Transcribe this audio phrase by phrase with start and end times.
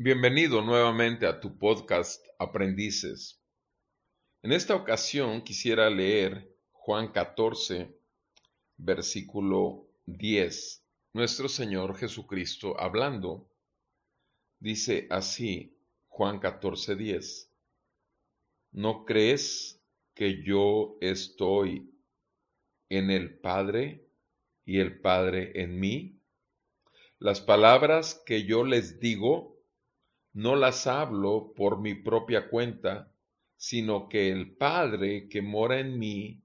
[0.00, 3.42] Bienvenido nuevamente a tu podcast Aprendices.
[4.44, 7.98] En esta ocasión quisiera leer Juan 14,
[8.76, 10.86] versículo 10.
[11.14, 13.50] Nuestro Señor Jesucristo hablando,
[14.60, 17.52] dice así, Juan 14, 10.
[18.70, 19.82] ¿No crees
[20.14, 21.92] que yo estoy
[22.88, 24.06] en el Padre
[24.64, 26.20] y el Padre en mí?
[27.18, 29.57] Las palabras que yo les digo,
[30.32, 33.12] no las hablo por mi propia cuenta,
[33.56, 36.44] sino que el Padre que mora en mí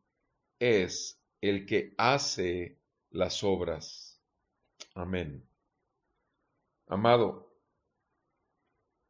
[0.60, 4.22] es el que hace las obras.
[4.96, 5.48] Amén.
[6.88, 7.56] Amado,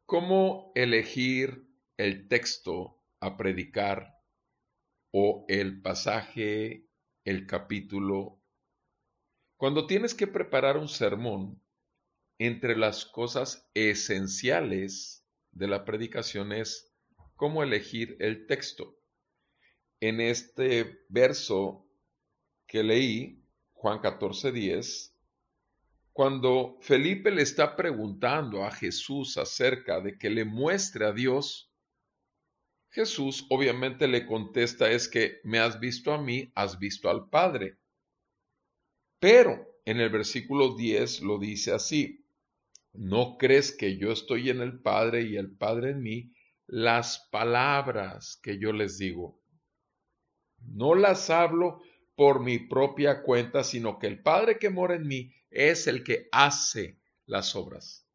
[0.06, 1.66] ¿cómo elegir
[1.96, 4.20] el texto a predicar
[5.12, 6.86] o el pasaje,
[7.24, 8.40] el capítulo?
[9.56, 11.63] Cuando tienes que preparar un sermón,
[12.38, 16.92] entre las cosas esenciales de la predicación es
[17.36, 18.98] cómo elegir el texto.
[20.00, 21.86] En este verso
[22.66, 25.12] que leí, Juan 14:10,
[26.12, 31.72] cuando Felipe le está preguntando a Jesús acerca de que le muestre a Dios,
[32.90, 37.78] Jesús obviamente le contesta es que me has visto a mí, has visto al Padre.
[39.18, 42.23] Pero en el versículo 10 lo dice así,
[42.94, 46.32] ¿No crees que yo estoy en el Padre y el Padre en mí?
[46.66, 49.42] Las palabras que yo les digo,
[50.58, 51.82] no las hablo
[52.14, 56.28] por mi propia cuenta, sino que el Padre que mora en mí es el que
[56.30, 58.08] hace las obras.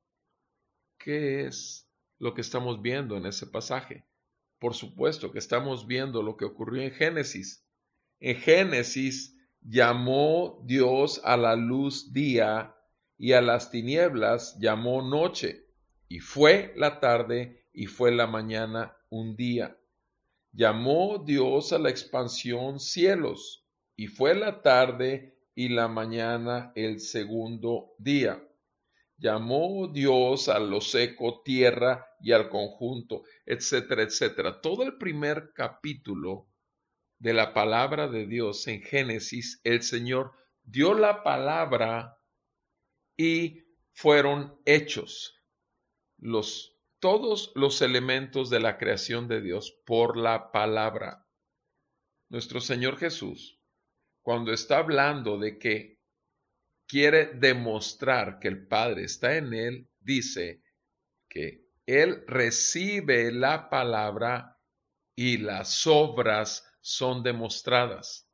[0.98, 4.06] ¿Qué es lo que estamos viendo en ese pasaje?
[4.60, 7.68] Por supuesto que estamos viendo lo que ocurrió en Génesis.
[8.20, 12.76] En Génesis llamó Dios a la luz día
[13.20, 15.66] y a las tinieblas llamó noche,
[16.08, 19.78] y fue la tarde y fue la mañana un día.
[20.54, 27.94] Llamó Dios a la expansión cielos, y fue la tarde y la mañana el segundo
[27.98, 28.42] día.
[29.18, 34.62] Llamó Dios a lo seco tierra y al conjunto, etcétera, etcétera.
[34.62, 36.48] Todo el primer capítulo
[37.18, 40.32] de la palabra de Dios en Génesis, el Señor
[40.64, 42.19] dio la palabra
[43.20, 45.44] y fueron hechos
[46.20, 51.28] los, todos los elementos de la creación de Dios por la palabra.
[52.30, 53.60] Nuestro Señor Jesús,
[54.22, 56.00] cuando está hablando de que
[56.88, 60.64] quiere demostrar que el Padre está en él, dice
[61.28, 64.58] que él recibe la palabra
[65.14, 68.32] y las obras son demostradas.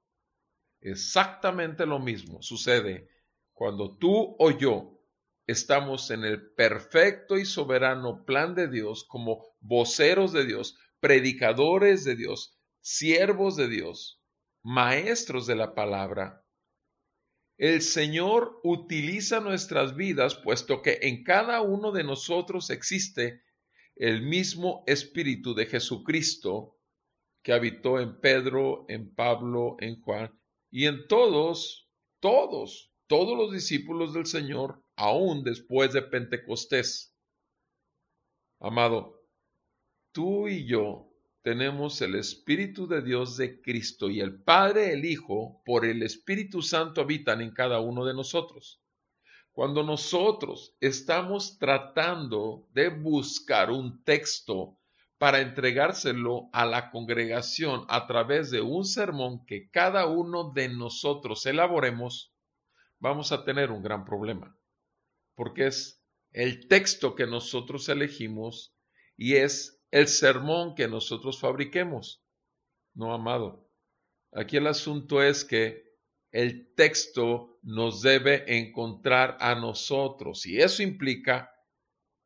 [0.79, 3.14] Exactamente lo mismo sucede
[3.55, 5.01] cuando tú o yo
[5.47, 12.15] estamos en el perfecto y soberano plan de Dios como voceros de Dios, predicadores de
[12.15, 14.21] Dios, siervos de Dios,
[14.61, 16.43] maestros de la palabra,
[17.57, 23.41] el Señor utiliza nuestras vidas puesto que en cada uno de nosotros existe
[23.95, 26.77] el mismo Espíritu de Jesucristo
[27.41, 30.37] que habitó en Pedro, en Pablo, en Juan
[30.69, 31.89] y en todos,
[32.19, 37.15] todos todos los discípulos del Señor aún después de Pentecostés.
[38.59, 39.21] Amado,
[40.11, 41.11] tú y yo
[41.41, 46.61] tenemos el Espíritu de Dios de Cristo y el Padre, el Hijo, por el Espíritu
[46.61, 48.81] Santo habitan en cada uno de nosotros.
[49.51, 54.79] Cuando nosotros estamos tratando de buscar un texto
[55.17, 61.45] para entregárselo a la congregación a través de un sermón que cada uno de nosotros
[61.45, 62.34] elaboremos,
[63.05, 64.57] vamos a tener un gran problema,
[65.35, 68.75] porque es el texto que nosotros elegimos
[69.15, 72.25] y es el sermón que nosotros fabriquemos.
[72.95, 73.69] No, amado.
[74.33, 75.83] Aquí el asunto es que
[76.31, 81.51] el texto nos debe encontrar a nosotros y eso implica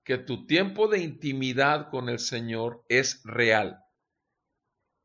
[0.05, 3.83] que tu tiempo de intimidad con el Señor es real,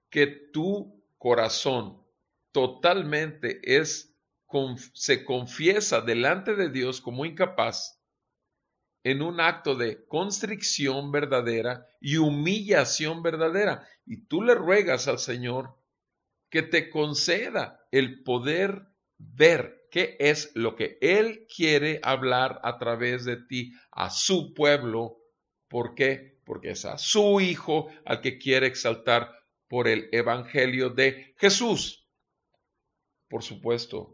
[0.08, 2.00] que tu corazón
[2.52, 4.13] totalmente es
[4.92, 8.00] se confiesa delante de Dios como incapaz,
[9.02, 13.86] en un acto de constricción verdadera y humillación verdadera.
[14.06, 15.76] Y tú le ruegas al Señor
[16.50, 18.86] que te conceda el poder
[19.18, 25.18] ver qué es lo que Él quiere hablar a través de ti a su pueblo.
[25.68, 26.40] ¿Por qué?
[26.44, 29.30] Porque es a su Hijo al que quiere exaltar
[29.68, 32.08] por el Evangelio de Jesús.
[33.28, 34.13] Por supuesto,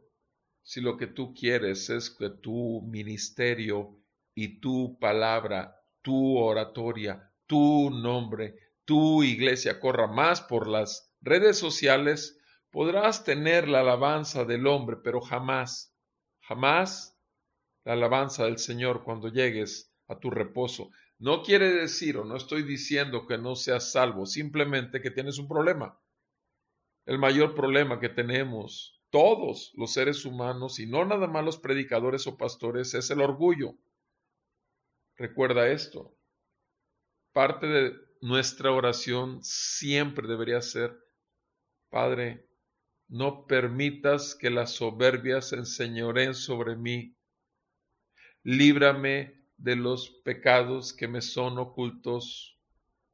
[0.71, 3.99] si lo que tú quieres es que tu ministerio
[4.37, 12.41] y tu palabra, tu oratoria, tu nombre, tu iglesia corra más por las redes sociales,
[12.71, 15.93] podrás tener la alabanza del hombre, pero jamás,
[16.39, 17.19] jamás
[17.85, 20.93] la alabanza del Señor cuando llegues a tu reposo.
[21.19, 25.49] No quiere decir o no estoy diciendo que no seas salvo, simplemente que tienes un
[25.49, 26.01] problema.
[27.07, 32.27] El mayor problema que tenemos todos los seres humanos, y no nada más los predicadores
[32.27, 33.75] o pastores, es el orgullo.
[35.17, 36.17] Recuerda esto.
[37.33, 40.97] Parte de nuestra oración siempre debería ser,
[41.91, 42.47] Padre,
[43.09, 47.17] no permitas que las soberbias se enseñoreen sobre mí.
[48.45, 52.57] Líbrame de los pecados que me son ocultos.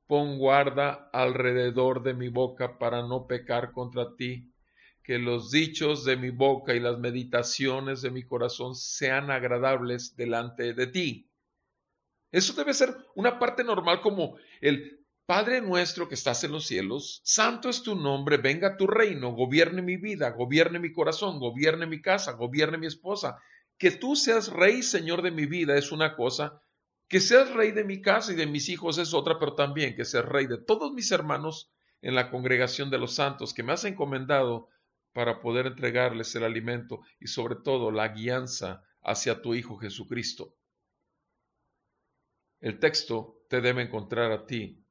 [0.06, 4.52] Pon guarda alrededor de mi boca para no pecar contra ti.
[5.06, 10.74] Que los dichos de mi boca y las meditaciones de mi corazón sean agradables delante
[10.74, 11.30] de ti.
[12.32, 17.20] Eso debe ser una parte normal como el Padre nuestro que estás en los cielos,
[17.24, 22.00] santo es tu nombre, venga tu reino, gobierne mi vida, gobierne mi corazón, gobierne mi
[22.00, 23.42] casa, gobierne mi esposa.
[23.76, 26.62] Que tú seas rey, Señor de mi vida es una cosa,
[27.08, 30.04] que seas rey de mi casa y de mis hijos es otra, pero también que
[30.04, 31.72] seas rey de todos mis hermanos
[32.02, 34.68] en la congregación de los santos que me has encomendado
[35.16, 40.54] para poder entregarles el alimento y sobre todo la guianza hacia tu Hijo Jesucristo.
[42.60, 44.84] El texto te debe encontrar a ti,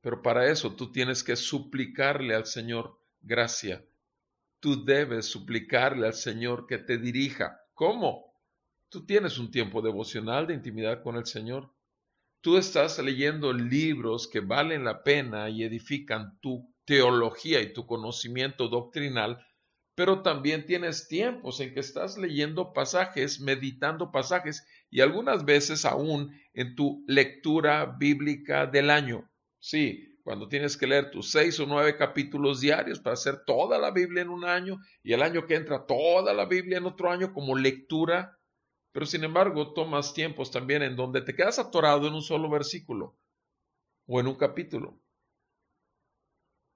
[0.00, 3.84] pero para eso tú tienes que suplicarle al Señor gracia.
[4.60, 7.60] Tú debes suplicarle al Señor que te dirija.
[7.72, 8.32] ¿Cómo?
[8.88, 11.74] Tú tienes un tiempo devocional de intimidad con el Señor.
[12.42, 18.68] Tú estás leyendo libros que valen la pena y edifican tu teología y tu conocimiento
[18.68, 19.44] doctrinal,
[19.94, 26.34] pero también tienes tiempos en que estás leyendo pasajes, meditando pasajes y algunas veces aún
[26.52, 29.30] en tu lectura bíblica del año.
[29.60, 33.90] Sí, cuando tienes que leer tus seis o nueve capítulos diarios para hacer toda la
[33.90, 37.32] Biblia en un año y el año que entra toda la Biblia en otro año
[37.32, 38.38] como lectura,
[38.90, 43.18] pero sin embargo tomas tiempos también en donde te quedas atorado en un solo versículo
[44.06, 45.03] o en un capítulo.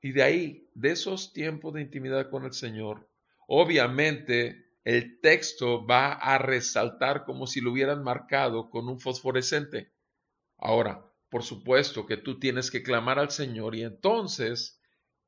[0.00, 3.10] Y de ahí, de esos tiempos de intimidad con el Señor,
[3.46, 9.92] obviamente el texto va a resaltar como si lo hubieran marcado con un fosforescente.
[10.56, 14.80] Ahora, por supuesto que tú tienes que clamar al Señor y entonces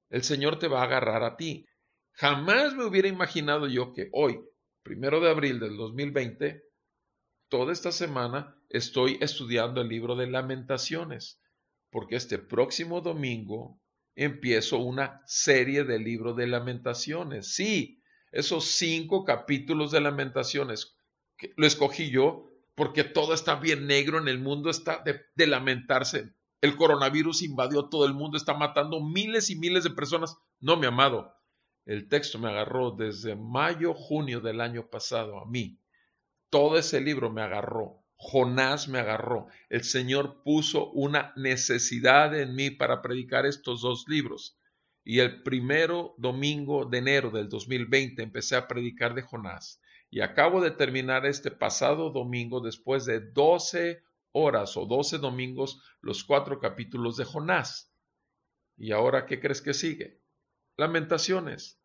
[0.08, 1.66] el Señor te va a agarrar a ti.
[2.12, 4.40] Jamás me hubiera imaginado yo que hoy,
[4.82, 6.62] primero de abril del 2020,
[7.48, 11.40] toda esta semana estoy estudiando el libro de lamentaciones,
[11.90, 13.79] porque este próximo domingo
[14.14, 17.54] empiezo una serie de libro de lamentaciones.
[17.54, 18.02] Sí,
[18.32, 20.96] esos cinco capítulos de lamentaciones,
[21.56, 26.32] lo escogí yo porque todo está bien negro en el mundo, está de, lamentarse.
[26.60, 30.38] El coronavirus invadió todo el mundo, está matando miles y miles de personas.
[30.60, 31.34] No, mi amado,
[31.84, 35.78] el texto me agarró desde mayo, junio del año pasado a mí.
[36.50, 37.99] Todo ese libro me agarró.
[38.22, 39.46] Jonás me agarró.
[39.70, 44.58] El Señor puso una necesidad en mí para predicar estos dos libros.
[45.02, 49.80] Y el primero domingo de enero del 2020 empecé a predicar de Jonás.
[50.10, 56.22] Y acabo de terminar este pasado domingo, después de 12 horas o 12 domingos, los
[56.22, 57.90] cuatro capítulos de Jonás.
[58.76, 60.20] ¿Y ahora qué crees que sigue?
[60.76, 61.79] Lamentaciones.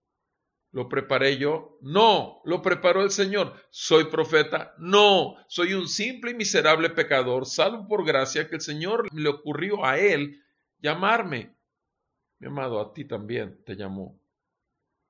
[0.76, 1.78] ¿Lo preparé yo?
[1.80, 3.54] No, lo preparó el Señor.
[3.70, 4.76] ¿Soy profeta?
[4.78, 9.86] No, soy un simple y miserable pecador, salvo por gracia que el Señor le ocurrió
[9.86, 10.44] a él
[10.82, 11.56] llamarme.
[12.40, 14.20] Mi amado, a ti también te llamó.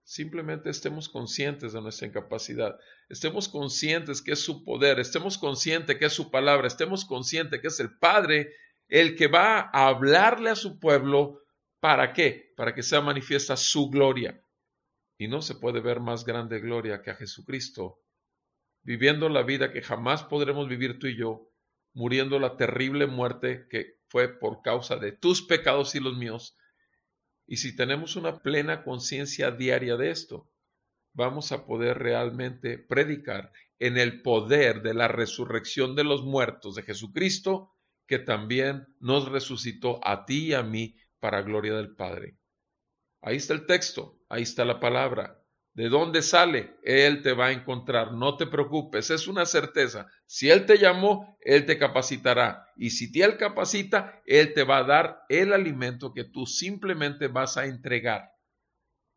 [0.03, 2.77] Simplemente estemos conscientes de nuestra incapacidad,
[3.09, 7.69] estemos conscientes que es su poder, estemos conscientes que es su palabra, estemos conscientes que
[7.69, 8.53] es el Padre
[8.87, 11.41] el que va a hablarle a su pueblo.
[11.79, 12.53] ¿Para qué?
[12.55, 14.39] Para que sea manifiesta su gloria.
[15.17, 17.99] Y no se puede ver más grande gloria que a Jesucristo,
[18.83, 21.49] viviendo la vida que jamás podremos vivir tú y yo,
[21.93, 26.57] muriendo la terrible muerte que fue por causa de tus pecados y los míos,
[27.47, 30.49] y si tenemos una plena conciencia diaria de esto,
[31.13, 36.83] vamos a poder realmente predicar en el poder de la resurrección de los muertos de
[36.83, 37.71] Jesucristo,
[38.07, 42.37] que también nos resucitó a ti y a mí para gloria del Padre.
[43.21, 45.41] Ahí está el texto, ahí está la palabra.
[45.75, 46.77] ¿De dónde sale?
[46.83, 50.07] Él te va a encontrar, no te preocupes, es una certeza.
[50.25, 52.65] Si Él te llamó, Él te capacitará.
[52.77, 57.57] Y si Él capacita, Él te va a dar el alimento que tú simplemente vas
[57.57, 58.31] a entregar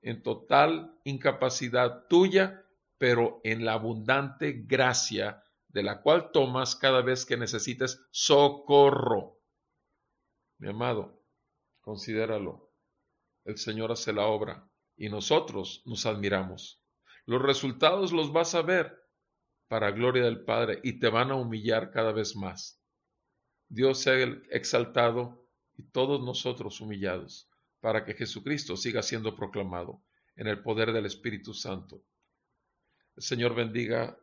[0.03, 2.65] en total incapacidad tuya,
[2.99, 9.41] pero en la abundante gracia de la cual tomas cada vez que necesites socorro.
[10.59, 11.23] Mi amado,
[11.81, 12.73] considéralo.
[13.45, 16.83] El Señor hace la obra y nosotros nos admiramos.
[17.25, 18.99] Los resultados los vas a ver
[19.69, 22.83] para gloria del Padre y te van a humillar cada vez más.
[23.69, 24.17] Dios sea
[24.51, 27.49] exaltado y todos nosotros humillados
[27.81, 30.03] para que Jesucristo siga siendo proclamado
[30.37, 32.03] en el poder del Espíritu Santo.
[33.17, 34.19] El Señor bendiga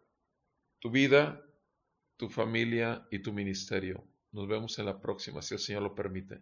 [0.79, 1.41] tu vida,
[2.17, 4.03] tu familia y tu ministerio.
[4.31, 6.41] Nos vemos en la próxima, si el Señor lo permite.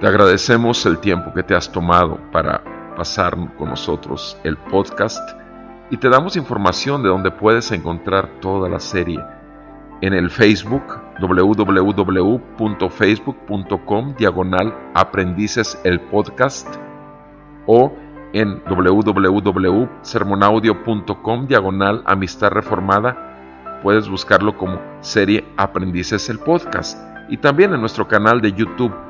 [0.00, 2.62] Te agradecemos el tiempo que te has tomado para
[2.96, 5.20] pasar con nosotros el podcast
[5.90, 9.22] y te damos información de donde puedes encontrar toda la serie.
[10.00, 10.82] En el Facebook
[11.20, 16.66] www.facebook.com diagonal aprendices el podcast
[17.66, 17.92] o
[18.32, 27.80] en www.sermonaudio.com diagonal amistad reformada puedes buscarlo como serie aprendices el podcast y también en
[27.80, 29.09] nuestro canal de YouTube